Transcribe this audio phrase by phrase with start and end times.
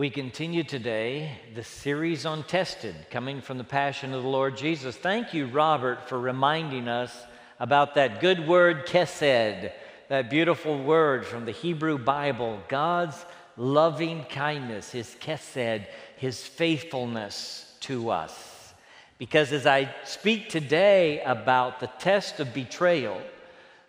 [0.00, 4.96] We continue today the series on tested, coming from the Passion of the Lord Jesus.
[4.96, 7.14] Thank you, Robert, for reminding us
[7.58, 9.70] about that good word, kesed,
[10.08, 13.26] that beautiful word from the Hebrew Bible, God's
[13.58, 15.84] loving kindness, His kesed,
[16.16, 18.72] His faithfulness to us.
[19.18, 23.20] Because as I speak today about the test of betrayal,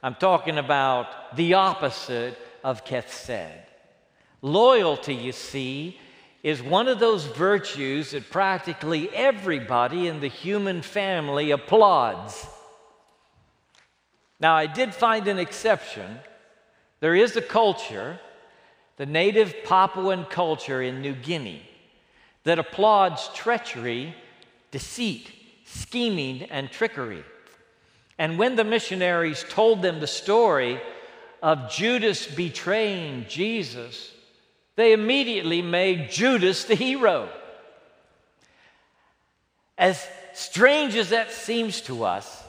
[0.03, 3.59] I'm talking about the opposite of kesed.
[4.41, 5.99] Loyalty, you see,
[6.43, 12.47] is one of those virtues that practically everybody in the human family applauds.
[14.39, 16.17] Now, I did find an exception.
[16.99, 18.19] There is a culture,
[18.97, 21.61] the native Papuan culture in New Guinea,
[22.43, 24.15] that applauds treachery,
[24.71, 25.31] deceit,
[25.65, 27.23] scheming, and trickery.
[28.17, 30.81] And when the missionaries told them the story
[31.43, 34.11] of Judas betraying Jesus,
[34.75, 37.29] they immediately made Judas the hero.
[39.77, 42.43] As strange as that seems to us,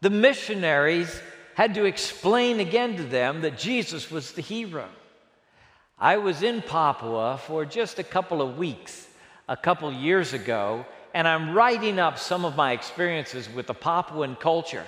[0.00, 1.20] the missionaries
[1.54, 4.88] had to explain again to them that Jesus was the hero.
[5.98, 9.08] I was in Papua for just a couple of weeks
[9.48, 14.36] a couple years ago, and I'm writing up some of my experiences with the Papuan
[14.36, 14.84] culture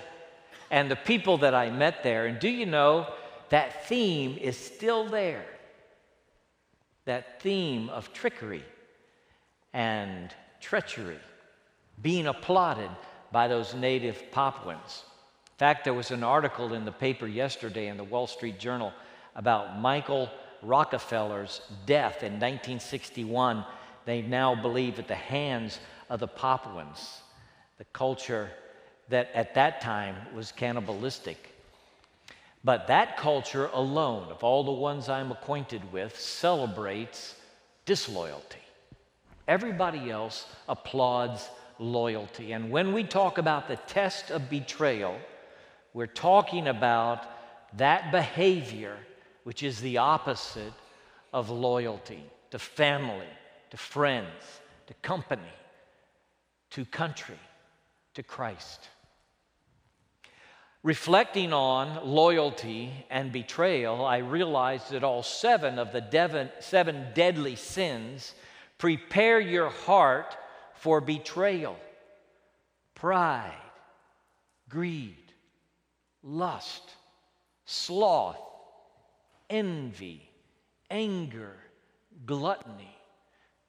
[0.71, 2.27] and the people that I met there.
[2.27, 3.07] And do you know
[3.49, 5.45] that theme is still there?
[7.05, 8.65] That theme of trickery
[9.73, 11.19] and treachery
[12.03, 12.91] being applauded
[13.33, 15.05] by those native Papuans.
[15.47, 18.93] In fact, there was an article in the paper yesterday in the Wall Street Journal
[19.35, 20.31] about Michael
[20.63, 23.65] Rockefeller's death in 1961.
[24.05, 27.23] They now believe at the hands of the Papuans,
[27.79, 28.51] the culture
[29.09, 31.55] that at that time was cannibalistic.
[32.63, 37.35] But that culture alone, of all the ones I'm acquainted with, celebrates
[37.87, 38.59] disloyalty.
[39.49, 41.49] Everybody else applauds
[41.79, 42.53] loyalty.
[42.53, 45.17] And when we talk about the test of betrayal,
[45.95, 47.27] we're talking about
[47.79, 48.97] that behavior
[49.45, 50.73] which is the opposite
[51.33, 53.27] of loyalty to family,
[53.71, 55.43] to friends, to company,
[56.71, 57.39] to country,
[58.15, 58.89] to Christ.
[60.83, 68.35] Reflecting on loyalty and betrayal, I realized that all seven of the seven deadly sins
[68.79, 70.37] prepare your heart
[70.75, 71.77] for betrayal
[72.95, 73.53] pride,
[74.69, 75.33] greed,
[76.23, 76.91] lust,
[77.67, 78.41] sloth,
[79.49, 80.31] envy,
[80.91, 81.57] anger,
[82.25, 82.97] gluttony.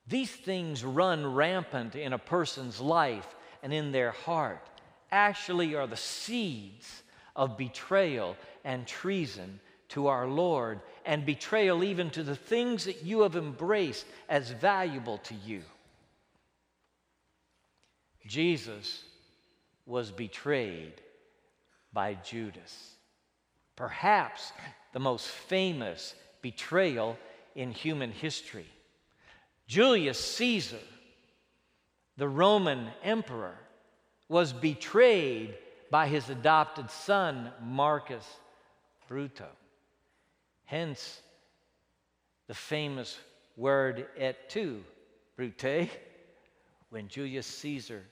[0.08, 4.70] These things run rampant in a person's life and in their heart
[5.12, 7.04] actually are the seeds
[7.36, 13.22] of betrayal and treason to our Lord, and betrayal even to the things that you
[13.22, 15.64] have embraced as valuable to you.
[18.26, 19.04] Jesus
[19.86, 20.94] was betrayed
[21.92, 22.96] by Judas.
[23.76, 24.54] Perhaps
[24.94, 27.18] the most famous betrayal
[27.56, 28.68] in human history.
[29.68, 30.78] Julius Caesar,
[32.16, 33.56] the Roman emperor,
[34.32, 35.54] was betrayed
[35.90, 38.26] by his adopted son, Marcus
[39.10, 39.46] Brutus.
[40.64, 41.22] Hence,
[42.48, 43.20] the famous
[43.58, 44.86] word et tu,
[45.36, 45.90] Brute,
[46.92, 48.06] when Julius Caesar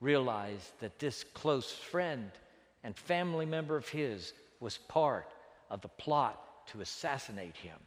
[0.00, 2.32] realized that this close friend
[2.82, 5.28] and family member of his was part
[5.70, 7.78] of the plot to assassinate him.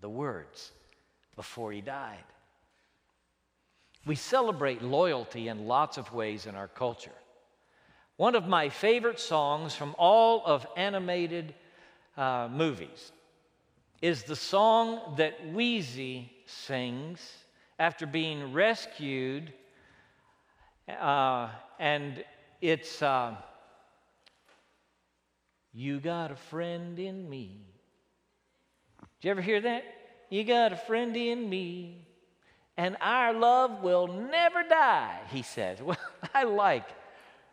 [0.00, 0.72] The words
[1.36, 2.24] before he died.
[4.06, 7.10] We celebrate loyalty in lots of ways in our culture.
[8.16, 11.54] One of my favorite songs from all of animated
[12.16, 13.12] uh, movies
[14.02, 17.20] is the song that Wheezy sings
[17.78, 19.52] after being rescued,
[20.88, 21.48] uh,
[21.78, 22.24] and
[22.60, 23.34] it's uh,
[25.72, 27.60] You Got a Friend in Me.
[29.20, 29.84] Did you ever hear that?
[30.30, 32.06] You got a friend in me
[32.80, 35.82] and our love will never die, he says.
[35.84, 35.98] Well,
[36.32, 36.88] I like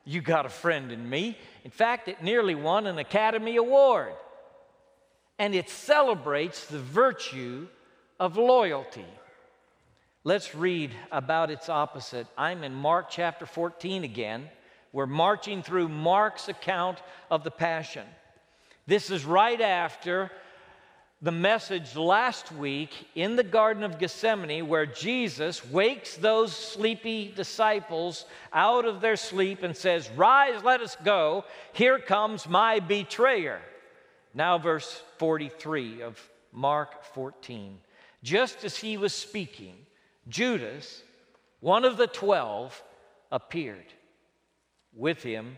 [0.05, 1.37] You Got a Friend in Me.
[1.65, 4.13] In fact, it nearly won an Academy Award.
[5.37, 7.67] And it celebrates the virtue
[8.21, 9.05] of loyalty.
[10.23, 12.27] Let's read about its opposite.
[12.37, 14.49] I'm in Mark chapter 14 again.
[14.93, 18.07] We're marching through Mark's account of the Passion.
[18.85, 20.31] This is right after
[21.21, 28.25] the message last week in the Garden of Gethsemane where Jesus wakes those sleepy disciples
[28.53, 31.43] out of their sleep and says, Rise, let us go.
[31.73, 33.59] Here comes my betrayer.
[34.35, 36.21] Now, verse 43 of
[36.51, 37.79] Mark 14.
[38.21, 39.75] Just as he was speaking,
[40.27, 41.01] Judas,
[41.61, 42.83] one of the twelve,
[43.31, 43.93] appeared.
[44.93, 45.57] With him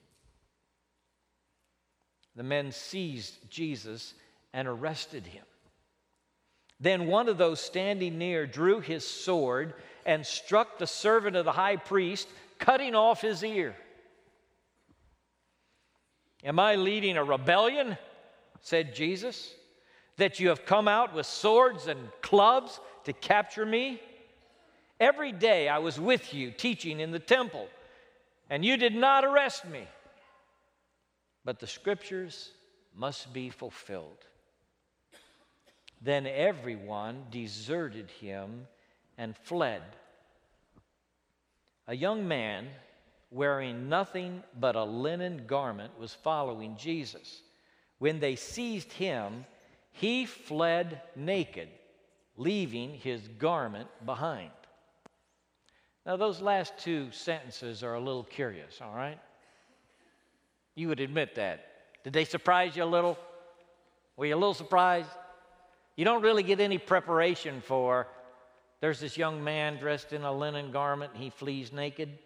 [2.35, 4.13] The men seized Jesus
[4.53, 5.43] and arrested him.
[6.79, 9.73] Then one of those standing near drew his sword
[10.05, 13.75] and struck the servant of the high priest, cutting off his ear.
[16.43, 17.97] Am I leading a rebellion?
[18.61, 19.53] said Jesus,
[20.17, 24.01] that you have come out with swords and clubs to capture me?
[24.99, 27.67] Every day I was with you teaching in the temple,
[28.49, 29.87] and you did not arrest me.
[31.43, 32.51] But the scriptures
[32.95, 34.25] must be fulfilled.
[36.01, 38.67] Then everyone deserted him
[39.17, 39.83] and fled.
[41.87, 42.67] A young man
[43.29, 47.41] wearing nothing but a linen garment was following Jesus.
[47.99, 49.45] When they seized him,
[49.91, 51.69] he fled naked,
[52.35, 54.51] leaving his garment behind.
[56.05, 59.19] Now, those last two sentences are a little curious, all right?
[60.75, 61.65] You would admit that.
[62.03, 63.17] Did they surprise you a little?
[64.17, 65.09] Were you a little surprised?
[65.95, 68.07] You don't really get any preparation for
[68.81, 72.17] there's this young man dressed in a linen garment, he flees naked.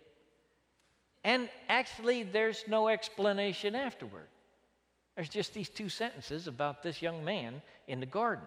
[1.24, 4.28] And actually, there's no explanation afterward.
[5.16, 8.46] There's just these two sentences about this young man in the garden.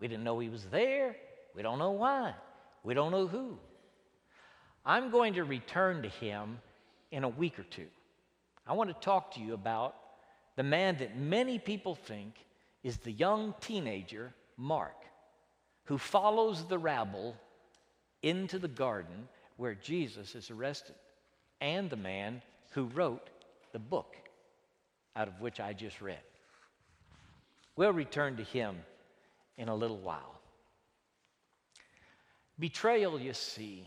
[0.00, 1.16] We didn't know he was there.
[1.54, 2.34] We don't know why.
[2.82, 3.56] We don't know who.
[4.84, 6.58] I'm going to return to him
[7.12, 7.86] in a week or two.
[8.66, 9.94] I want to talk to you about
[10.56, 12.34] the man that many people think
[12.82, 14.96] is the young teenager, Mark,
[15.84, 17.36] who follows the rabble
[18.22, 20.94] into the garden where Jesus is arrested,
[21.60, 23.28] and the man who wrote
[23.72, 24.16] the book
[25.14, 26.18] out of which I just read.
[27.76, 28.76] We'll return to him
[29.58, 30.40] in a little while.
[32.58, 33.86] Betrayal, you see,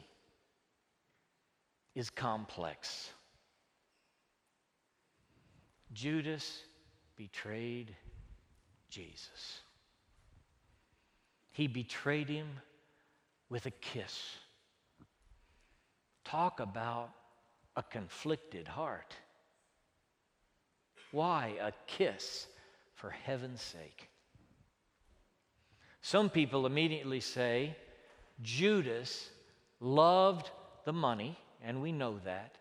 [1.96, 3.10] is complex.
[5.94, 6.64] Judas
[7.16, 7.96] betrayed
[8.90, 9.62] Jesus.
[11.52, 12.48] He betrayed him
[13.50, 14.38] with a kiss.
[16.24, 17.10] Talk about
[17.76, 19.16] a conflicted heart.
[21.12, 22.48] Why a kiss,
[22.96, 24.10] for heaven's sake?
[26.02, 27.76] Some people immediately say
[28.42, 29.30] Judas
[29.80, 30.50] loved
[30.86, 32.58] the money, and we know that,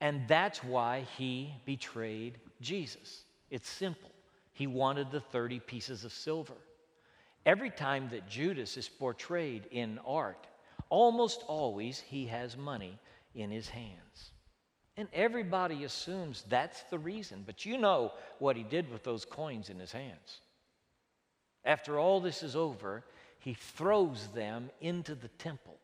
[0.00, 3.24] and that's why he betrayed Jesus.
[3.50, 4.10] It's simple.
[4.52, 6.54] He wanted the 30 pieces of silver.
[7.46, 10.46] Every time that Judas is portrayed in art,
[10.88, 12.98] almost always he has money
[13.34, 14.32] in his hands.
[14.96, 19.70] And everybody assumes that's the reason, but you know what he did with those coins
[19.70, 20.40] in his hands.
[21.64, 23.04] After all this is over,
[23.38, 25.79] he throws them into the temple.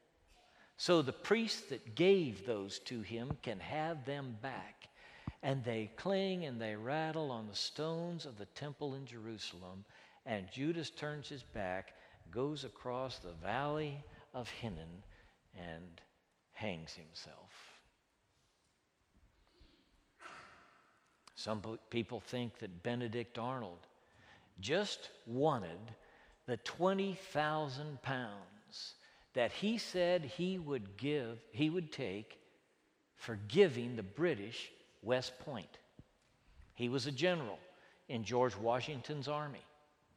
[0.76, 4.88] So the priest that gave those to him can have them back.
[5.42, 9.85] And they cling and they rattle on the stones of the temple in Jerusalem
[10.26, 11.95] and Judas turns his back,
[12.33, 14.04] goes across the valley
[14.35, 15.02] of Hinnom,
[15.56, 16.00] and
[16.52, 17.52] hangs himself.
[21.37, 23.87] Some people think that Benedict Arnold
[24.61, 25.78] just wanted
[26.47, 28.95] the 20,000 pounds
[29.37, 32.38] that he said he would give, he would take
[33.16, 34.71] for giving the British
[35.02, 35.78] West Point.
[36.75, 37.59] He was a general
[38.09, 39.62] in George Washington's army.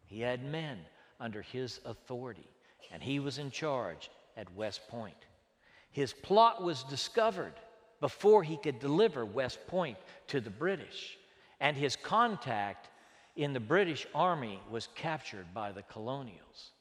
[0.05, 0.79] He had men
[1.19, 2.47] under his authority,
[2.93, 5.25] and he was in charge at West Point.
[5.91, 7.55] His plot was discovered
[7.99, 9.97] before he could deliver West Point
[10.27, 11.17] to the British,
[11.59, 12.87] and his contact
[13.35, 16.71] in the British Army was captured by the colonials.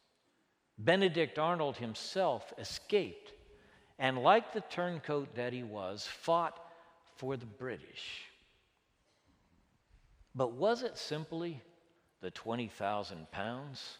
[0.78, 3.32] Benedict Arnold himself escaped,
[3.98, 6.58] and like the turncoat that he was, fought
[7.16, 8.22] for the British.
[10.34, 11.60] But was it simply
[12.20, 13.98] the 20,000 pounds?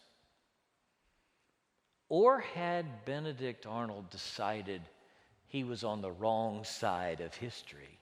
[2.09, 4.83] Or had Benedict Arnold decided
[5.49, 7.99] he was on the wrong side of history?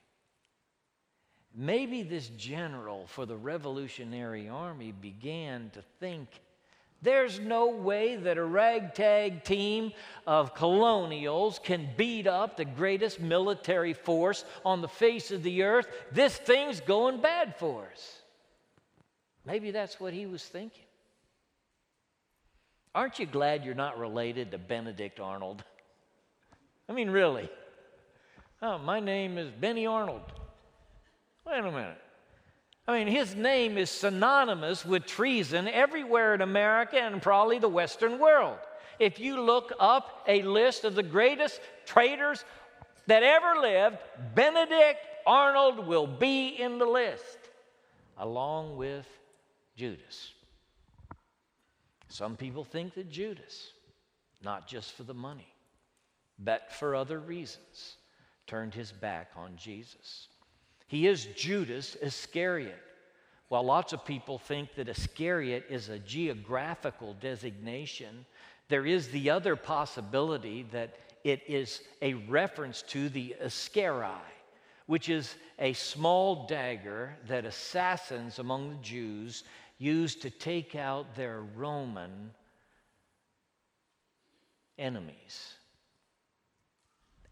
[1.54, 6.28] Maybe this general for the Revolutionary Army began to think
[7.06, 9.92] There's no way that a ragtag team
[10.26, 15.86] of colonials can beat up the greatest military force on the face of the earth.
[16.10, 18.22] This thing's going bad for us.
[19.44, 20.82] Maybe that's what he was thinking.
[22.92, 25.62] Aren't you glad you're not related to Benedict Arnold?
[26.88, 27.48] I mean, really.
[28.60, 30.22] Oh, my name is Benny Arnold.
[31.46, 32.02] Wait a minute.
[32.88, 38.18] I mean, his name is synonymous with treason everywhere in America and probably the Western
[38.18, 38.58] world.
[38.98, 42.44] If you look up a list of the greatest traitors
[43.08, 43.98] that ever lived,
[44.34, 47.38] Benedict Arnold will be in the list,
[48.18, 49.06] along with
[49.76, 50.32] Judas.
[52.08, 53.72] Some people think that Judas,
[54.42, 55.52] not just for the money,
[56.38, 57.96] but for other reasons,
[58.46, 60.28] turned his back on Jesus.
[60.86, 62.82] He is Judas Iscariot.
[63.48, 68.24] While lots of people think that Iscariot is a geographical designation,
[68.68, 74.14] there is the other possibility that it is a reference to the Iscari,
[74.86, 79.44] which is a small dagger that assassins among the Jews
[79.78, 82.30] used to take out their Roman
[84.78, 85.55] enemies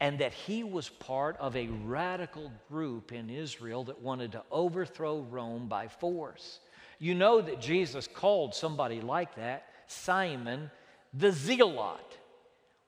[0.00, 5.20] and that he was part of a radical group in Israel that wanted to overthrow
[5.20, 6.60] Rome by force.
[6.98, 10.70] You know that Jesus called somebody like that Simon
[11.12, 12.18] the Zealot.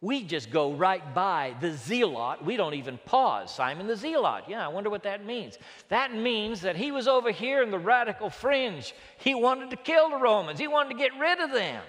[0.03, 2.45] We just go right by the zealot.
[2.45, 3.55] We don't even pause.
[3.55, 4.45] Simon the Zealot.
[4.47, 5.59] Yeah, I wonder what that means.
[5.89, 8.95] That means that he was over here in the radical fringe.
[9.19, 11.83] He wanted to kill the Romans, he wanted to get rid of them.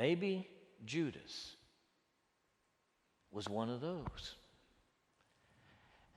[0.00, 0.48] Maybe
[0.86, 1.56] Judas
[3.30, 4.34] was one of those.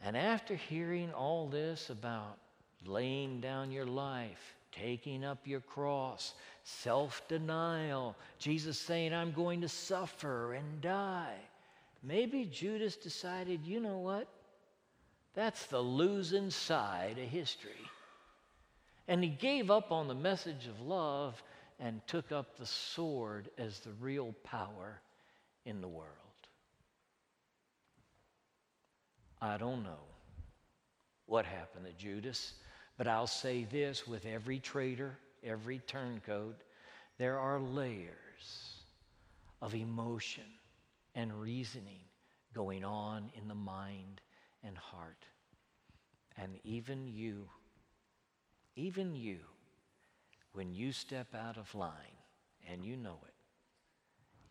[0.01, 2.37] And after hearing all this about
[2.85, 9.69] laying down your life, taking up your cross, self denial, Jesus saying, I'm going to
[9.69, 11.35] suffer and die,
[12.01, 14.29] maybe Judas decided, you know what?
[15.33, 17.71] That's the losing side of history.
[19.09, 21.43] And he gave up on the message of love
[21.80, 25.01] and took up the sword as the real power
[25.65, 26.10] in the world.
[29.42, 30.00] I don't know
[31.25, 32.53] what happened to Judas,
[32.98, 36.62] but I'll say this with every traitor, every turncoat,
[37.18, 38.75] there are layers
[39.62, 40.44] of emotion
[41.15, 42.00] and reasoning
[42.53, 44.22] going on in the mind
[44.63, 45.25] and heart.
[46.38, 47.48] And even you,
[48.75, 49.39] even you,
[50.53, 51.91] when you step out of line,
[52.69, 53.33] and you know it,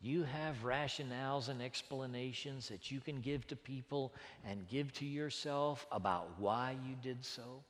[0.00, 4.12] you have rationales and explanations that you can give to people
[4.44, 7.62] and give to yourself about why you did so.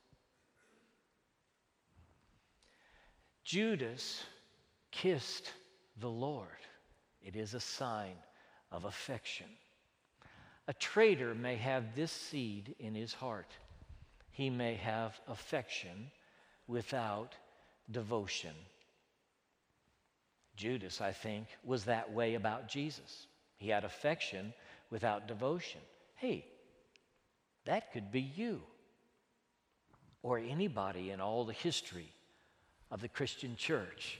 [3.43, 4.23] Judas
[4.89, 5.51] kissed
[5.99, 6.47] the Lord.
[7.21, 8.15] It is a sign
[8.71, 9.47] of affection.
[10.67, 13.51] A traitor may have this seed in his heart.
[14.31, 16.09] He may have affection
[16.67, 17.35] without
[17.91, 18.55] devotion.
[20.55, 23.27] Judas, I think, was that way about Jesus.
[23.57, 24.53] He had affection
[24.89, 25.81] without devotion.
[26.15, 26.45] Hey,
[27.65, 28.61] that could be you
[30.21, 32.09] or anybody in all the history
[32.91, 34.19] of the Christian church.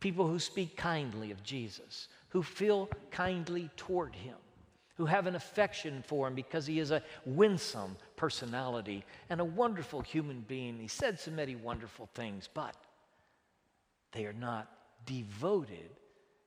[0.00, 4.36] People who speak kindly of Jesus, who feel kindly toward him,
[4.96, 10.00] who have an affection for him because he is a winsome personality and a wonderful
[10.00, 10.78] human being.
[10.78, 12.76] He said so many wonderful things, but
[14.14, 14.70] they are not
[15.04, 15.90] devoted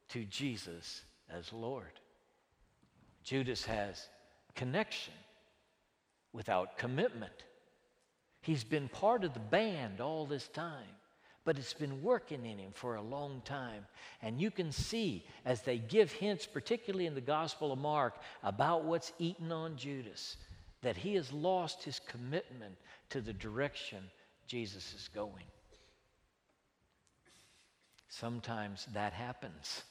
[0.10, 2.00] to Jesus as Lord.
[3.24, 4.08] Judas has
[4.56, 5.14] connection
[6.32, 7.44] without commitment.
[8.42, 10.88] He's been part of the band all this time,
[11.44, 13.86] but it's been working in him for a long time.
[14.22, 18.86] And you can see as they give hints, particularly in the Gospel of Mark, about
[18.86, 20.38] what's eaten on Judas,
[20.82, 22.76] that he has lost his commitment
[23.10, 24.04] to the direction
[24.48, 25.44] Jesus is going.
[28.10, 29.84] Sometimes that happens.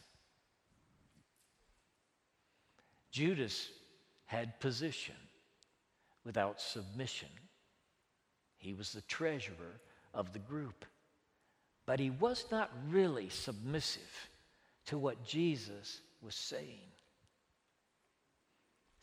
[3.11, 3.70] Judas
[4.25, 5.14] had position
[6.25, 7.28] without submission.
[8.58, 9.80] He was the treasurer
[10.12, 10.85] of the group.
[11.87, 14.28] But he was not really submissive
[14.87, 16.90] to what Jesus was saying.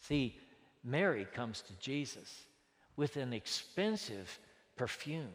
[0.01, 0.37] See,
[0.83, 2.45] Mary comes to Jesus
[2.97, 4.37] with an expensive
[4.75, 5.31] perfume,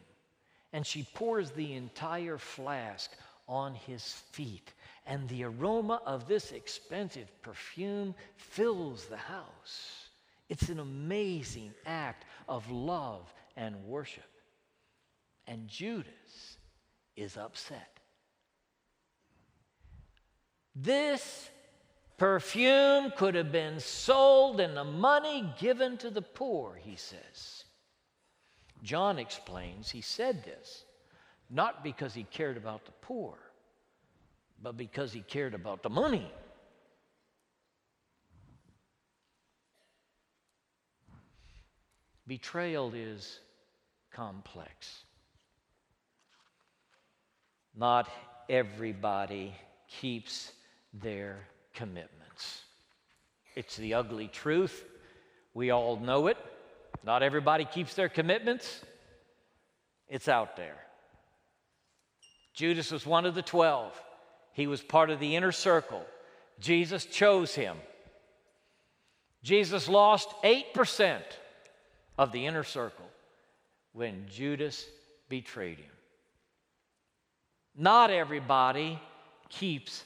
[0.72, 3.10] and she pours the entire flask
[3.48, 4.72] on his feet.
[5.06, 10.08] And the aroma of this expensive perfume fills the house.
[10.48, 14.30] It's an amazing act of love and worship.
[15.46, 16.58] And Judas
[17.16, 17.98] is upset.
[20.74, 21.48] This
[22.18, 27.64] perfume could have been sold and the money given to the poor, he says.
[28.82, 30.84] John explains he said this
[31.50, 33.36] not because he cared about the poor,
[34.62, 36.30] but because he cared about the money.
[42.26, 43.40] Betrayal is
[44.12, 45.04] complex.
[47.74, 48.08] Not
[48.50, 49.54] everybody
[49.88, 50.52] keeps
[50.92, 51.38] their
[51.72, 52.62] commitments.
[53.54, 54.84] It's the ugly truth.
[55.54, 56.36] We all know it.
[57.04, 58.84] Not everybody keeps their commitments.
[60.08, 60.76] It's out there.
[62.58, 63.92] Judas was one of the 12.
[64.52, 66.04] He was part of the inner circle.
[66.58, 67.76] Jesus chose him.
[69.44, 71.20] Jesus lost 8%
[72.18, 73.04] of the inner circle
[73.92, 74.84] when Judas
[75.28, 75.92] betrayed him.
[77.76, 79.00] Not everybody
[79.50, 80.02] keeps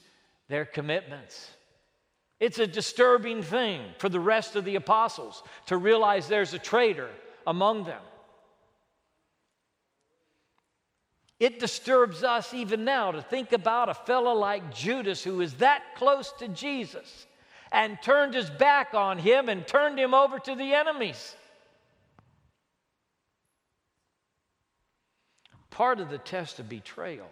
[0.49, 1.49] their commitments.
[2.38, 7.09] It's a disturbing thing for the rest of the apostles to realize there's a traitor
[7.47, 8.02] among them.
[11.43, 15.83] It disturbs us even now to think about a fellow like Judas who is that
[15.97, 17.27] close to Jesus
[17.73, 21.35] and turned his back on him and turned him over to the enemies.
[25.71, 27.29] Part of the test of betrayal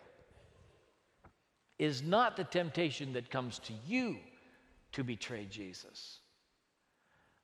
[1.78, 4.16] is not the temptation that comes to you
[4.90, 6.18] to betray Jesus,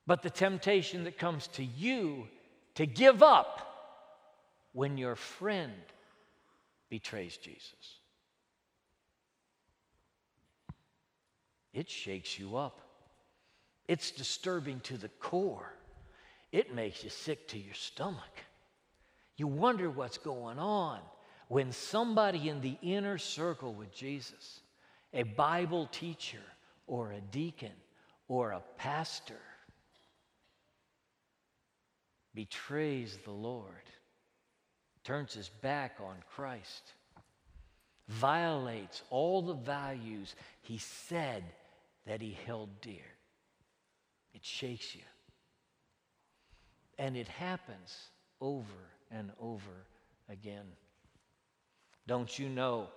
[0.05, 2.27] but the temptation that comes to you
[2.75, 3.63] to give up
[4.73, 5.71] when your friend
[6.89, 7.99] betrays Jesus.
[11.73, 12.81] It shakes you up.
[13.87, 15.73] It's disturbing to the core.
[16.51, 18.43] It makes you sick to your stomach.
[19.35, 20.99] You wonder what's going on
[21.47, 24.61] when somebody in the inner circle with Jesus,
[25.13, 26.43] a Bible teacher
[26.87, 27.71] or a deacon
[28.27, 29.39] or a pastor,
[32.33, 33.71] betrays the Lord
[35.07, 36.91] turns his back on Christ,
[38.09, 41.45] violates all the values he said
[42.05, 43.07] that he held dear.
[44.33, 45.01] It shakes you.
[46.99, 47.95] And it happens
[48.41, 48.65] over
[49.09, 49.85] and over
[50.29, 50.65] again.
[52.05, 52.87] Don't you know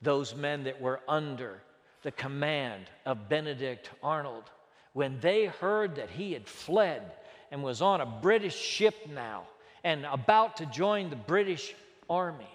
[0.00, 1.60] those men that were under
[2.02, 4.44] the command of Benedict Arnold,
[4.92, 7.02] when they heard that he had fled
[7.50, 9.42] and was on a British ship now,
[9.86, 11.72] and about to join the British
[12.10, 12.50] Army.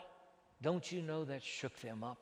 [0.62, 2.18] Don't you know that shook them up?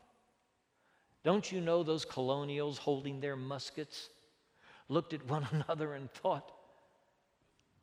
[1.24, 4.10] Don't you know those colonials holding their muskets
[4.88, 6.52] looked at one another and thought,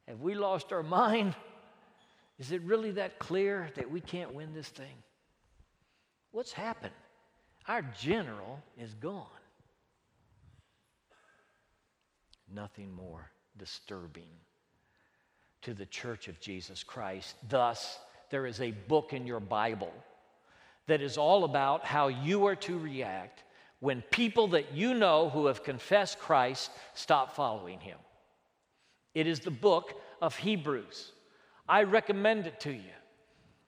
[0.06, 1.34] Have we lost our mind?
[2.38, 4.94] Is it really that clear that we can't win this thing?
[6.30, 6.94] What's happened?
[7.66, 9.26] Our general is gone.
[12.54, 14.30] Nothing more disturbing
[15.66, 17.34] to the church of Jesus Christ.
[17.48, 17.98] Thus,
[18.30, 19.92] there is a book in your Bible
[20.86, 23.42] that is all about how you are to react
[23.80, 27.98] when people that you know who have confessed Christ stop following him.
[29.12, 31.10] It is the book of Hebrews.
[31.68, 32.96] I recommend it to you.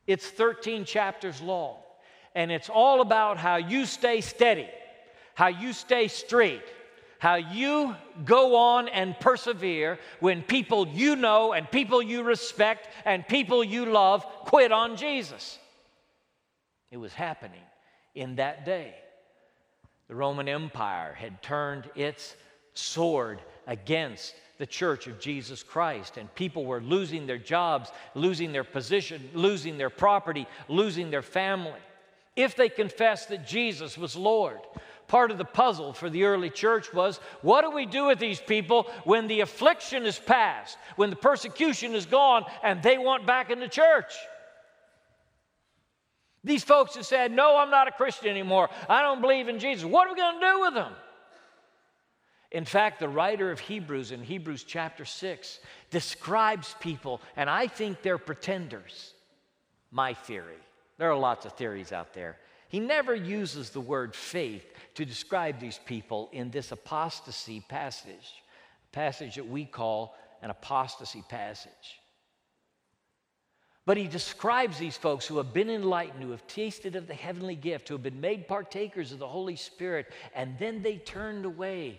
[0.07, 1.79] It's 13 chapters long,
[2.37, 4.69] and it's all about how you stay steady,
[5.35, 6.63] how you stay straight,
[7.19, 13.27] how you go on and persevere when people you know and people you respect and
[13.27, 15.59] people you love quit on Jesus.
[16.91, 17.61] It was happening
[18.15, 18.95] in that day.
[20.09, 22.35] The Roman Empire had turned its
[22.73, 28.65] sword against the church of Jesus Christ, and people were losing their jobs, losing their
[28.65, 31.79] position, losing their property, losing their family.
[32.35, 34.61] If they confessed that Jesus was Lord,
[35.09, 38.41] part of the puzzle for the early church was what do we do with these
[38.41, 43.51] people when the affliction is past, when the persecution is gone, and they want back
[43.51, 44.13] in the church?
[46.45, 48.69] These folks have said, No, I'm not a Christian anymore.
[48.89, 49.85] I don't believe in Jesus.
[49.85, 50.93] What are we going to do with them?
[52.51, 58.01] In fact, the writer of Hebrews in Hebrews chapter 6 describes people, and I think
[58.01, 59.13] they're pretenders.
[59.91, 60.57] My theory.
[60.99, 62.37] There are lots of theories out there.
[62.69, 68.43] He never uses the word faith to describe these people in this apostasy passage,
[68.93, 71.73] a passage that we call an apostasy passage.
[73.87, 77.57] But he describes these folks who have been enlightened, who have tasted of the heavenly
[77.57, 81.99] gift, who have been made partakers of the Holy Spirit, and then they turned away.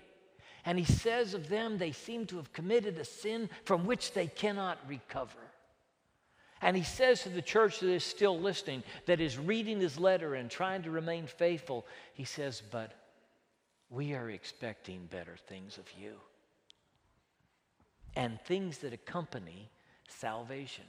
[0.66, 4.28] And he says of them, they seem to have committed a sin from which they
[4.28, 5.49] cannot recover.
[6.62, 10.36] And he says to the church that is still listening, that is reading his letter
[10.36, 12.92] and trying to remain faithful, he says, But
[13.90, 16.16] we are expecting better things of you
[18.16, 19.70] and things that accompany
[20.10, 20.84] salvation.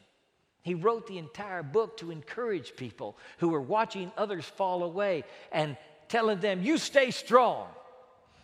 [0.63, 5.77] He wrote the entire book to encourage people who were watching others fall away and
[6.09, 7.69] telling them, You stay strong.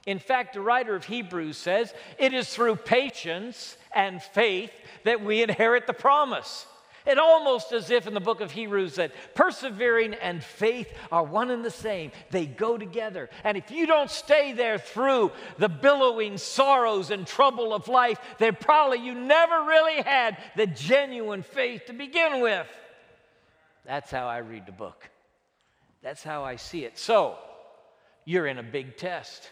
[0.06, 4.70] In fact, the writer of Hebrews says, It is through patience and faith
[5.02, 6.66] that we inherit the promise.
[7.06, 11.50] It almost as if in the book of Hebrews that persevering and faith are one
[11.50, 12.10] and the same.
[12.30, 13.30] They go together.
[13.44, 18.56] And if you don't stay there through the billowing sorrows and trouble of life, then
[18.58, 22.66] probably you never really had the genuine faith to begin with.
[23.84, 25.08] That's how I read the book.
[26.02, 26.98] That's how I see it.
[26.98, 27.36] So,
[28.24, 29.50] you're in a big test.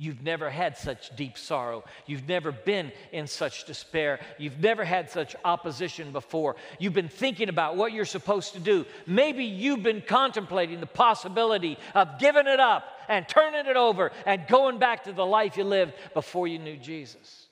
[0.00, 1.84] You've never had such deep sorrow.
[2.06, 4.18] You've never been in such despair.
[4.38, 6.56] You've never had such opposition before.
[6.78, 8.86] You've been thinking about what you're supposed to do.
[9.06, 14.46] Maybe you've been contemplating the possibility of giving it up and turning it over and
[14.46, 17.48] going back to the life you lived before you knew Jesus.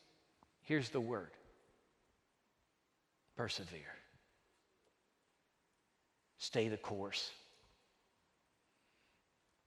[0.62, 1.28] Here's the word
[3.36, 3.94] persevere,
[6.38, 7.30] stay the course,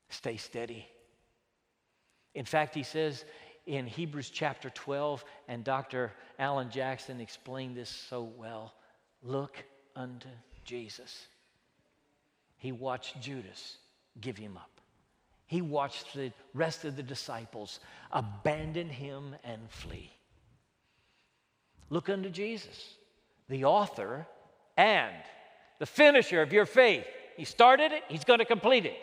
[0.09, 0.87] stay steady.
[2.35, 3.25] In fact, he says
[3.65, 6.13] in Hebrews chapter 12, and Dr.
[6.39, 8.73] Alan Jackson explained this so well
[9.23, 9.63] look
[9.95, 10.29] unto
[10.63, 11.27] Jesus.
[12.57, 13.77] He watched Judas
[14.19, 14.69] give him up.
[15.45, 17.79] He watched the rest of the disciples
[18.11, 20.11] abandon him and flee.
[21.89, 22.95] Look unto Jesus,
[23.49, 24.25] the author
[24.77, 25.13] and
[25.79, 27.05] the finisher of your faith.
[27.35, 28.95] He started it, he's going to complete it.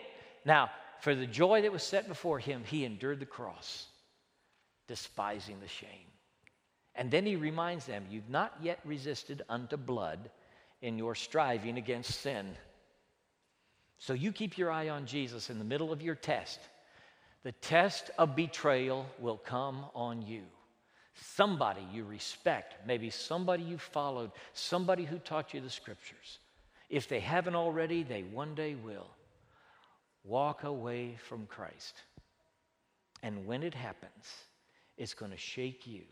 [0.45, 3.87] Now, for the joy that was set before him, he endured the cross,
[4.87, 6.09] despising the shame.
[6.95, 10.31] And then he reminds them, You've not yet resisted unto blood
[10.83, 12.57] in your striving against sin.
[13.99, 16.59] So you keep your eye on Jesus in the middle of your test.
[17.45, 20.43] The test of betrayal will come on you.
[21.15, 26.39] Somebody you respect, maybe somebody you followed, somebody who taught you the scriptures.
[26.89, 29.07] If they haven't already, they one day will
[30.25, 31.95] walk away from Christ.
[33.23, 34.27] And when it happens,
[34.97, 36.03] it's going to shake you.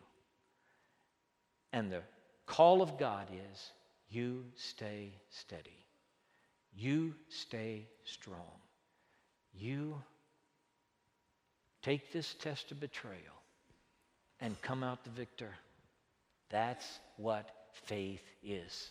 [1.72, 2.02] And the
[2.46, 3.72] call of God is
[4.08, 5.86] you stay steady,
[6.74, 8.60] you stay strong,
[9.52, 10.00] you
[11.82, 13.36] take this test of betrayal
[14.40, 15.52] and come out the victor.
[16.50, 18.90] That's what faith is.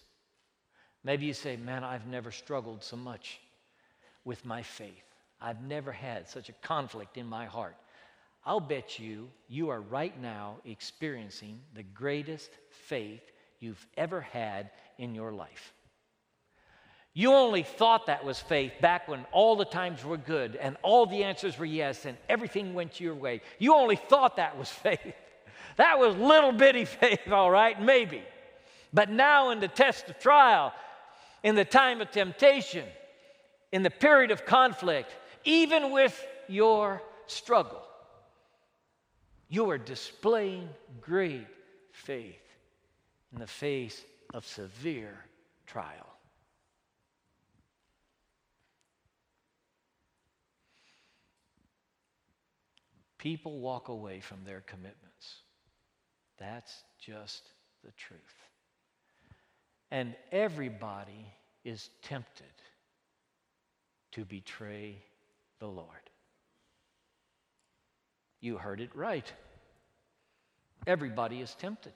[1.04, 3.40] Maybe you say, Man, I've never struggled so much
[4.26, 5.04] with my faith.
[5.40, 7.78] I've never had such a conflict in my heart.
[8.46, 13.22] I'll bet you, you are right now experiencing the greatest faith
[13.60, 15.74] you've ever had in your life.
[17.14, 21.06] You only thought that was faith back when all the times were good and all
[21.06, 23.42] the answers were yes and everything went your way.
[23.58, 25.16] You only thought that was faith.
[25.78, 28.22] That was little bitty faith, all right, maybe.
[28.94, 30.74] But now, in the test of trial,
[31.44, 32.86] in the time of temptation,
[33.76, 37.84] in the period of conflict, even with your struggle,
[39.50, 40.70] you are displaying
[41.02, 41.46] great
[41.92, 42.40] faith
[43.34, 44.02] in the face
[44.34, 45.18] of severe
[45.68, 46.08] trial.
[53.18, 55.42] People walk away from their commitments.
[56.40, 57.52] That's just
[57.84, 58.22] the truth.
[59.92, 61.26] And everybody
[61.66, 62.46] is tempted
[64.16, 64.96] to betray
[65.60, 65.90] the Lord.
[68.40, 69.30] You heard it right.
[70.88, 71.94] Everybody is tempted.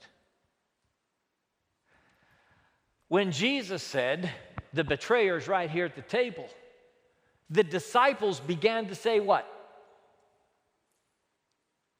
[3.07, 4.29] When Jesus said,
[4.73, 6.47] the betrayer's right here at the table,
[7.49, 9.47] the disciples began to say, What?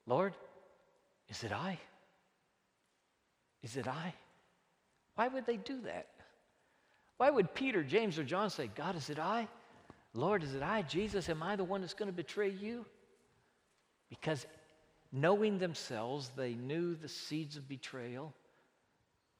[0.05, 0.34] Lord,
[1.29, 1.79] is it I?
[3.63, 4.13] Is it I?
[5.15, 6.08] Why would they do that?
[7.17, 9.47] Why would Peter, James, or John say, God, is it I?
[10.13, 11.30] Lord, is it I, Jesus?
[11.30, 12.86] Am I the one that's going to betray you?
[14.10, 14.45] Because
[15.12, 18.34] knowing themselves, they knew the seeds of betrayal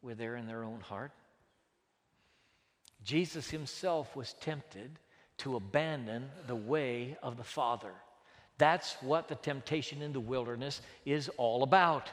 [0.02, 1.12] were there in their own heart.
[3.04, 5.00] Jesus himself was tempted
[5.38, 7.94] to abandon the way of the Father.
[8.58, 12.10] That's what the temptation in the wilderness is all about.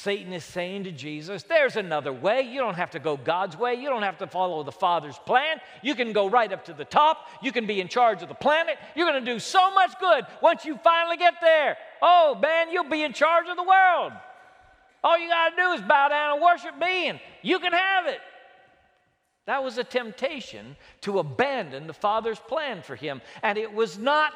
[0.00, 2.40] Satan is saying to Jesus, There's another way.
[2.42, 3.74] You don't have to go God's way.
[3.74, 5.58] You don't have to follow the Father's plan.
[5.82, 7.28] You can go right up to the top.
[7.42, 8.78] You can be in charge of the planet.
[8.96, 11.76] You're going to do so much good once you finally get there.
[12.00, 14.12] Oh, man, you'll be in charge of the world.
[15.04, 18.06] All you got to do is bow down and worship me, and you can have
[18.06, 18.20] it.
[19.46, 23.20] That was a temptation to abandon the Father's plan for him.
[23.42, 24.32] And it was not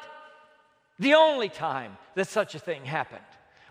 [0.99, 3.21] the only time that such a thing happened.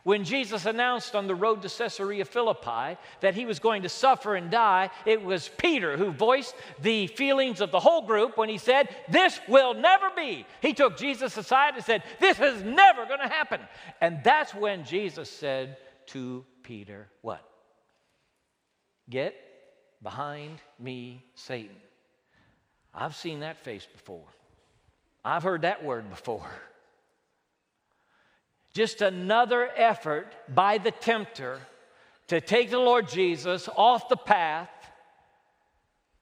[0.05, 4.37] When Jesus announced on the road to Caesarea Philippi that he was going to suffer
[4.37, 8.59] and die, it was Peter who voiced the feelings of the whole group when he
[8.59, 10.47] said, This will never be.
[10.61, 13.61] He took Jesus aside and said, This is never going to happen.
[14.03, 17.43] And that's when Jesus said to Peter, What?
[19.09, 19.35] Get
[20.03, 21.77] behind me, Satan.
[22.95, 24.29] I've seen that face before,
[25.25, 26.47] I've heard that word before.
[28.75, 31.61] Just another effort by the tempter
[32.27, 34.69] to take the Lord Jesus off the path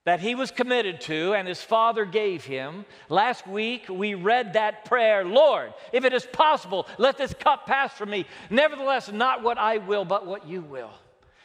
[0.04, 2.84] that he was committed to and his father gave him.
[3.08, 7.94] Last week we read that prayer Lord, if it is possible, let this cup pass
[7.94, 8.26] from me.
[8.50, 10.90] Nevertheless, not what I will, but what you will.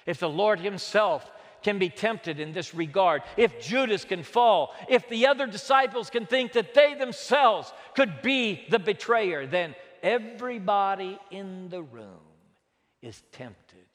[0.06, 1.30] If the Lord himself
[1.62, 6.26] can be tempted in this regard, if Judas can fall, if the other disciples can
[6.26, 12.20] think that they themselves could be the betrayer, then everybody in the room
[13.02, 13.86] is tempted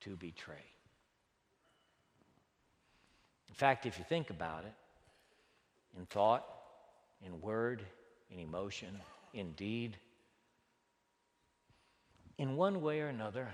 [0.00, 0.56] to betray.
[3.48, 4.72] In fact, if you think about it,
[5.98, 6.46] in thought,
[7.24, 7.82] in word,
[8.30, 9.00] in emotion,
[9.34, 9.96] in deed,
[12.38, 13.48] in one way or another,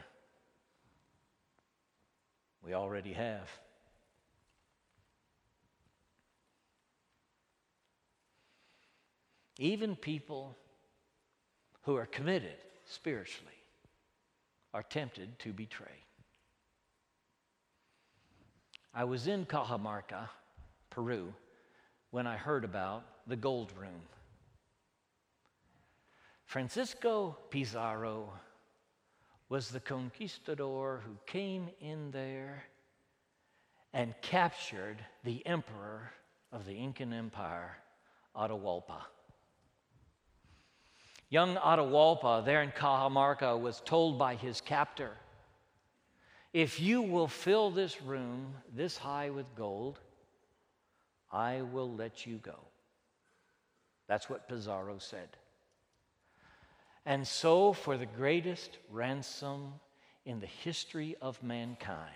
[2.62, 3.50] we already have.
[9.58, 10.56] Even people
[11.86, 13.52] who are committed spiritually
[14.74, 16.02] are tempted to betray.
[18.92, 20.28] I was in Cajamarca,
[20.90, 21.32] Peru,
[22.10, 24.02] when I heard about the gold room.
[26.44, 28.32] Francisco Pizarro
[29.48, 32.64] was the conquistador who came in there
[33.92, 36.10] and captured the emperor
[36.50, 37.76] of the Incan Empire,
[38.34, 39.02] Atahualpa.
[41.28, 45.12] Young Atahualpa, there in Cajamarca, was told by his captor
[46.52, 49.98] If you will fill this room this high with gold,
[51.32, 52.58] I will let you go.
[54.06, 55.28] That's what Pizarro said.
[57.04, 59.74] And so, for the greatest ransom
[60.24, 62.12] in the history of mankind,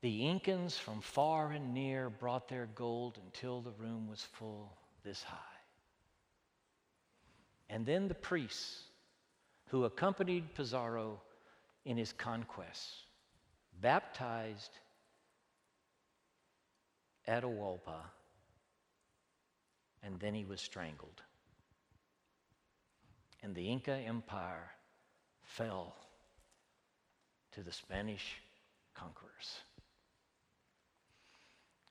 [0.00, 4.72] the Incans from far and near brought their gold until the room was full
[5.04, 5.57] this high.
[7.70, 8.84] And then the priests
[9.66, 11.20] who accompanied Pizarro
[11.84, 13.04] in his conquests
[13.80, 14.70] baptized
[17.28, 18.00] Atahualpa,
[20.02, 21.22] and then he was strangled.
[23.42, 24.70] And the Inca Empire
[25.42, 25.94] fell
[27.52, 28.40] to the Spanish
[28.94, 29.60] conquerors.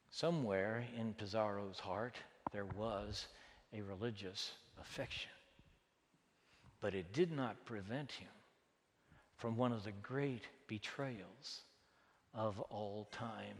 [0.09, 2.15] Somewhere in Pizarro's heart,
[2.51, 3.27] there was
[3.73, 5.36] a religious affection
[6.81, 8.29] but it did not prevent him
[9.37, 11.61] from one of the great betrayals
[12.33, 13.57] of all time.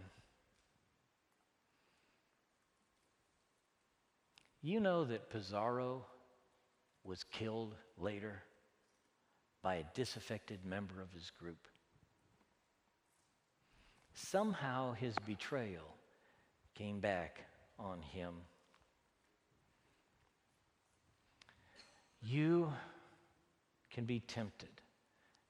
[4.62, 6.06] You know that Pizarro
[7.04, 8.44] was killed later
[9.62, 11.68] by a disaffected member of his group.
[14.14, 15.96] Somehow his betrayal
[16.74, 17.42] came back
[17.80, 18.34] on him.
[22.22, 22.74] You
[23.98, 24.70] can be tempted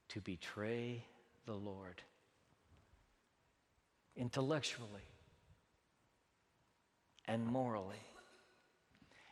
[0.07, 1.03] to betray
[1.45, 2.01] the Lord
[4.15, 5.03] intellectually
[7.25, 7.99] and morally.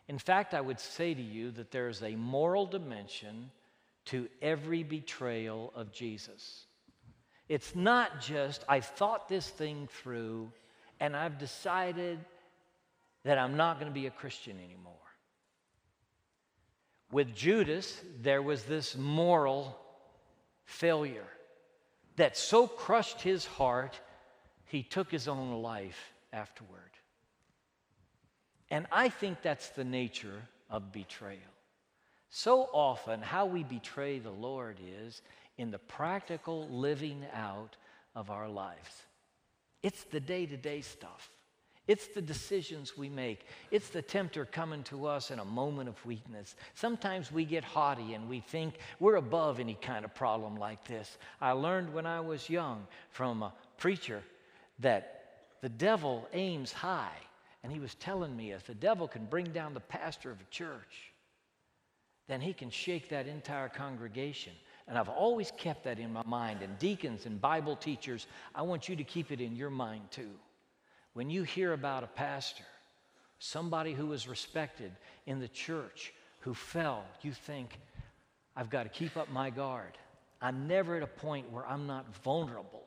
[0.09, 3.51] In fact, I would say to you that there is a moral dimension
[4.07, 6.65] to every betrayal of Jesus.
[7.47, 10.51] It's not just, I've thought this thing through
[10.99, 12.19] and I've decided
[13.23, 15.04] that I'm not going to be a Christian anymore.
[17.15, 19.79] With Judas, there was this moral
[20.65, 21.29] failure
[22.17, 23.97] that so crushed his heart,
[24.65, 26.91] he took his own life afterward.
[28.69, 31.39] And I think that's the nature of betrayal.
[32.31, 35.21] So often, how we betray the Lord is
[35.57, 37.77] in the practical living out
[38.13, 39.03] of our lives.
[39.81, 41.29] It's the day to day stuff.
[41.87, 43.45] It's the decisions we make.
[43.69, 46.55] It's the tempter coming to us in a moment of weakness.
[46.73, 51.17] Sometimes we get haughty and we think we're above any kind of problem like this.
[51.39, 54.23] I learned when I was young from a preacher
[54.79, 55.25] that
[55.61, 57.17] the devil aims high.
[57.63, 60.51] And he was telling me if the devil can bring down the pastor of a
[60.51, 61.11] church,
[62.27, 64.53] then he can shake that entire congregation.
[64.87, 66.61] And I've always kept that in my mind.
[66.61, 70.31] And deacons and Bible teachers, I want you to keep it in your mind too
[71.15, 72.65] When you hear about a pastor,
[73.39, 74.91] somebody who was respected
[75.25, 77.79] in the church who fell, you think,
[78.53, 79.97] I've got to keep up my guard.
[80.41, 82.83] I'm never at a point where I'm not vulnerable.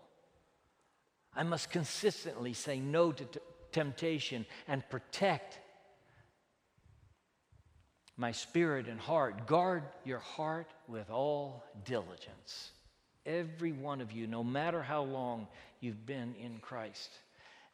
[1.35, 3.41] I must consistently say no to t-
[3.73, 5.59] temptation and protect
[8.19, 9.47] my spirit and heart.
[9.47, 12.73] Guard your heart with all diligence.
[13.25, 15.49] Every one of you, no matter how long
[15.81, 17.09] you've been in Christ.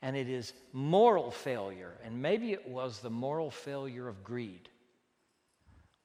[0.05, 4.69] And it is moral failure, and maybe it was the moral failure of greed,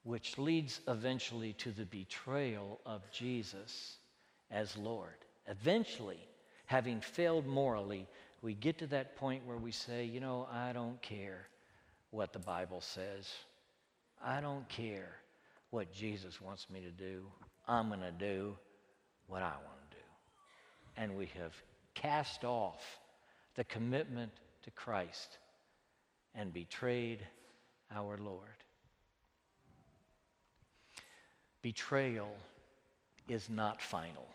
[0.04, 3.98] which leads eventually to the betrayal of Jesus
[4.52, 5.18] as Lord.
[5.48, 6.26] Eventually,
[6.66, 8.08] having failed morally,
[8.42, 11.50] we get to that point where we say, you know, I don't care
[12.12, 13.30] what the Bible says.
[14.24, 15.12] I don't care
[15.72, 17.26] what Jesus wants me to do.
[17.68, 18.56] I'm going to do
[19.28, 20.04] what I want to do.
[20.96, 21.54] And we have
[21.96, 22.82] cast off
[23.56, 24.32] the commitment
[24.64, 25.38] to Christ
[26.36, 27.26] and betrayed
[27.94, 28.48] our Lord.
[31.62, 32.36] Betrayal
[33.28, 34.28] is not final.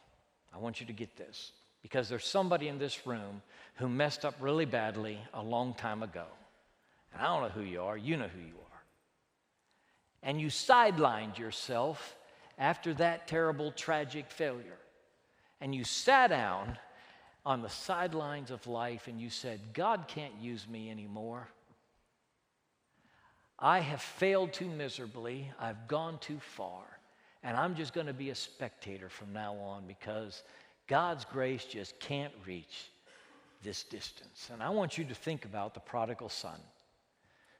[0.55, 3.43] I want you to get this because there's somebody in this room
[3.77, 6.27] who messed up really badly a long time ago.
[7.13, 8.65] And I don't know who you are, you know who you are
[10.25, 12.17] and you sidelined yourself
[12.59, 14.79] after that terrible, tragic failure.
[15.61, 16.79] And you sat down
[17.47, 21.49] on the sidelines of life and you said, God can't use me anymore.
[23.59, 25.51] I have failed too miserably.
[25.61, 26.83] I've gone too far.
[27.43, 30.43] And I'm just going to be a spectator from now on because
[30.87, 32.91] God's grace just can't reach
[33.63, 34.49] this distance.
[34.53, 36.59] And I want you to think about the prodigal son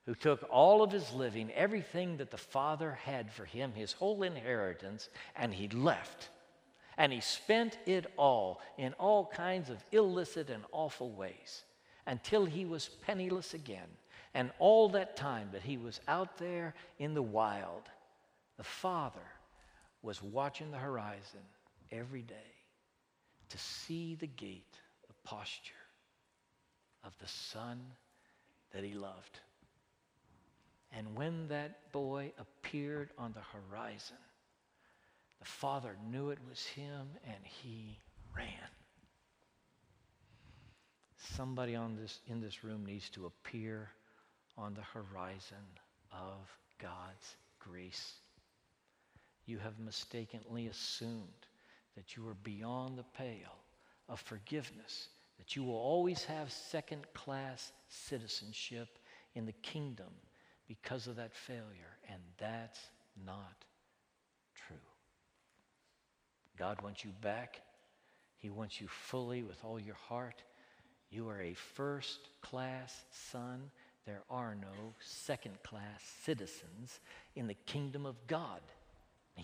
[0.07, 4.23] who took all of his living, everything that the Father had for him, his whole
[4.23, 6.29] inheritance, and he left.
[6.97, 11.65] And he spent it all in all kinds of illicit and awful ways
[12.07, 13.89] until he was penniless again.
[14.35, 17.83] And all that time that he was out there in the wild,
[18.57, 19.21] the Father
[20.03, 21.41] was watching the horizon
[21.91, 22.35] every day
[23.49, 25.73] to see the gait, the posture
[27.05, 27.81] of the Son
[28.73, 29.41] that he loved.
[30.93, 34.17] And when that boy appeared on the horizon,
[35.45, 37.99] the father knew it was him and he
[38.35, 38.47] ran.
[41.37, 43.91] Somebody on this, in this room needs to appear
[44.57, 45.67] on the horizon
[46.11, 46.49] of
[46.81, 48.15] God's grace.
[49.45, 51.47] You have mistakenly assumed
[51.95, 53.59] that you are beyond the pale
[54.09, 58.89] of forgiveness, that you will always have second class citizenship
[59.35, 60.11] in the kingdom
[60.67, 62.81] because of that failure, and that's
[63.27, 63.65] not.
[66.59, 67.61] God wants you back.
[68.39, 70.43] He wants you fully with all your heart.
[71.11, 73.71] You are a first class son.
[74.07, 77.01] There are no second class citizens
[77.35, 78.61] in the kingdom of God.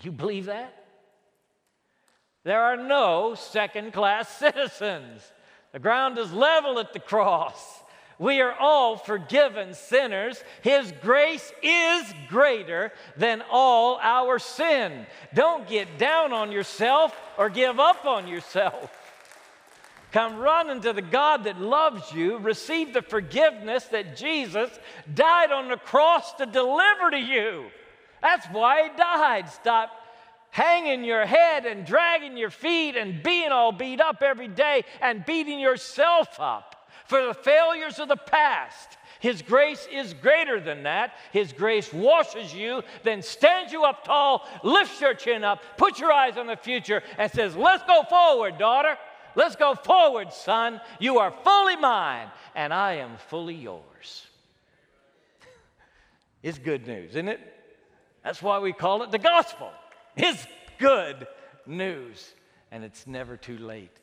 [0.02, 0.84] You believe that?
[2.44, 5.22] There are no second class citizens.
[5.72, 7.82] The ground is level at the cross.
[8.20, 10.44] We are all forgiven sinners.
[10.60, 15.06] His grace is greater than all our sin.
[15.32, 18.94] Don't get down on yourself or give up on yourself.
[20.12, 22.36] Come running to the God that loves you.
[22.36, 24.68] Receive the forgiveness that Jesus
[25.14, 27.68] died on the cross to deliver to you.
[28.20, 29.48] That's why He died.
[29.48, 29.92] Stop
[30.50, 35.24] hanging your head and dragging your feet and being all beat up every day and
[35.24, 36.76] beating yourself up
[37.06, 38.96] for the failures of the past.
[39.20, 41.12] His grace is greater than that.
[41.30, 46.10] His grace washes you, then stands you up tall, lifts your chin up, puts your
[46.10, 48.96] eyes on the future, and says, Let's go forward, daughter.
[49.34, 50.80] Let's go forward, son.
[50.98, 54.26] You are fully mine, and I am fully yours.
[56.42, 57.40] it's good news, isn't it?
[58.24, 59.70] That's why we call it the gospel.
[60.16, 60.46] It's
[60.78, 61.26] good
[61.66, 62.32] news,
[62.70, 63.96] and it's never too late.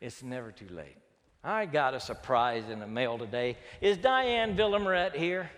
[0.00, 0.96] It's never too late.
[1.44, 3.56] I got a surprise in the mail today.
[3.80, 5.50] Is Diane Villamaret here?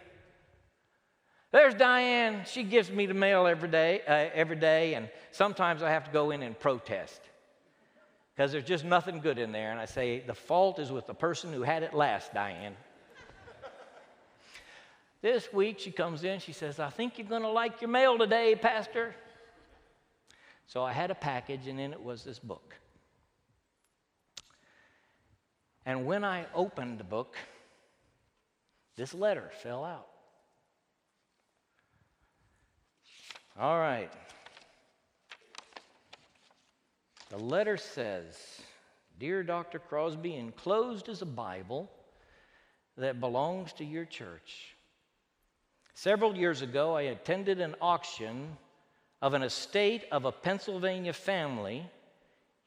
[1.52, 2.42] There's Diane.
[2.46, 6.10] She gives me the mail every day, uh, every day, and sometimes I have to
[6.10, 7.20] go in and protest
[8.34, 9.70] because there's just nothing good in there.
[9.70, 12.74] And I say, the fault is with the person who had it last, Diane.
[15.20, 18.16] this week she comes in, she says, I think you're going to like your mail
[18.16, 19.14] today, Pastor.
[20.66, 22.74] So I had a package, and in it was this book.
[25.86, 27.36] And when I opened the book,
[28.96, 30.08] this letter fell out.
[33.58, 34.10] All right.
[37.30, 38.36] The letter says
[39.18, 39.78] Dear Dr.
[39.78, 41.88] Crosby, enclosed is a Bible
[42.96, 44.74] that belongs to your church.
[45.94, 48.56] Several years ago, I attended an auction
[49.22, 51.88] of an estate of a Pennsylvania family.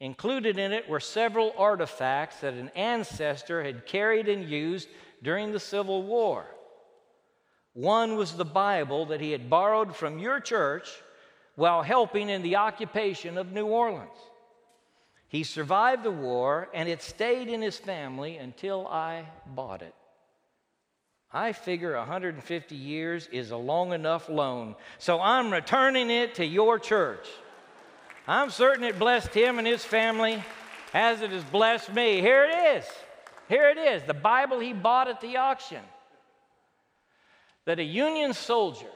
[0.00, 4.88] Included in it were several artifacts that an ancestor had carried and used
[5.22, 6.46] during the Civil War.
[7.72, 10.88] One was the Bible that he had borrowed from your church
[11.56, 14.10] while helping in the occupation of New Orleans.
[15.26, 19.94] He survived the war and it stayed in his family until I bought it.
[21.32, 26.78] I figure 150 years is a long enough loan, so I'm returning it to your
[26.78, 27.28] church.
[28.28, 30.44] I'm certain it blessed him and his family
[30.92, 32.20] as it has blessed me.
[32.20, 32.84] Here it is.
[33.48, 35.80] Here it is the Bible he bought at the auction.
[37.64, 38.90] That a Union soldier,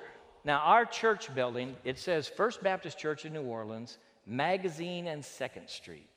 [0.44, 5.70] now our church building, it says First Baptist Church in New Orleans, Magazine and Second
[5.70, 6.10] Street.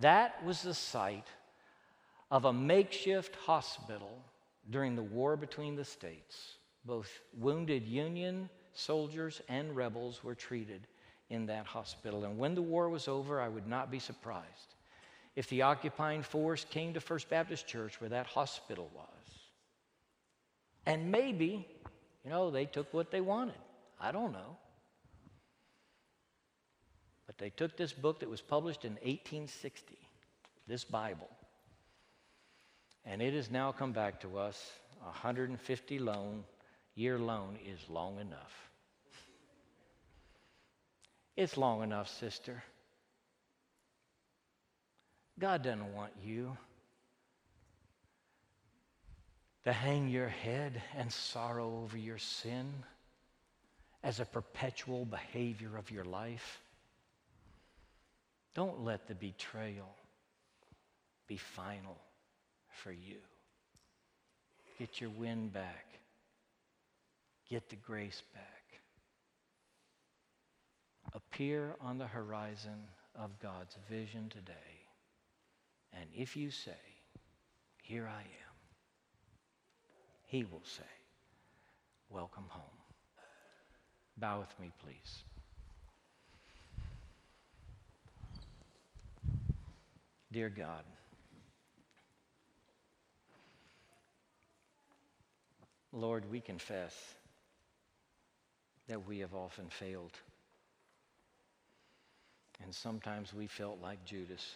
[0.00, 1.28] That was the site
[2.30, 4.18] of a makeshift hospital
[4.70, 6.54] during the war between the states.
[6.86, 10.86] Both wounded Union soldiers and rebels were treated
[11.30, 12.24] in that hospital.
[12.24, 14.74] And when the war was over, I would not be surprised
[15.34, 19.06] if the occupying force came to First Baptist Church where that hospital was.
[20.84, 21.66] And maybe,
[22.24, 23.54] you know, they took what they wanted.
[24.00, 24.56] I don't know.
[27.26, 29.96] But they took this book that was published in 1860,
[30.66, 31.30] this Bible,
[33.06, 34.72] and it has now come back to us.
[35.02, 36.44] 150 loan,
[36.94, 38.70] year loan is long enough.
[41.36, 42.62] It's long enough, sister.
[45.38, 46.56] God doesn't want you
[49.64, 52.66] to hang your head and sorrow over your sin
[54.02, 56.60] as a perpetual behavior of your life.
[58.54, 59.88] Don't let the betrayal
[61.26, 61.96] be final
[62.82, 63.16] for you.
[64.78, 65.86] Get your wind back.
[67.48, 68.62] Get the grace back.
[71.14, 74.52] Appear on the horizon of God's vision today.
[75.92, 76.70] And if you say,
[77.82, 78.56] Here I am,
[80.26, 80.82] He will say,
[82.08, 82.62] Welcome home.
[84.16, 85.24] Bow with me, please.
[90.30, 90.84] Dear God,
[95.92, 96.94] Lord, we confess
[98.88, 100.12] that we have often failed.
[102.62, 104.54] And sometimes we felt like Judas.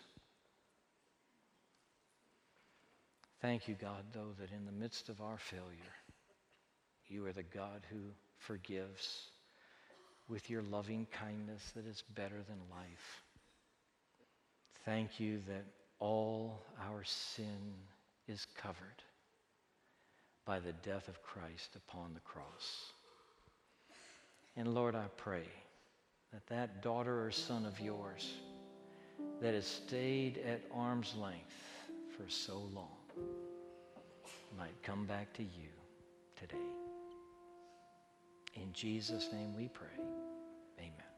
[3.40, 5.94] Thank you, God, though, that in the midst of our failure,
[7.08, 7.98] you are the God who
[8.38, 9.22] forgives
[10.28, 13.22] with your loving kindness that is better than life.
[14.84, 15.64] Thank you that
[15.98, 17.74] all our sin
[18.28, 19.02] is covered
[20.44, 22.92] by the death of Christ upon the cross.
[24.56, 25.44] And Lord, I pray
[26.32, 28.32] that that daughter or son of yours
[29.40, 31.52] that has stayed at arm's length
[32.16, 32.88] for so long
[34.56, 35.68] might come back to you
[36.38, 36.56] today.
[38.54, 40.02] In Jesus' name we pray.
[40.78, 41.15] Amen.